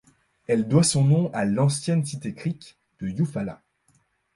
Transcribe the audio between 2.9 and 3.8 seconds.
de Yufala.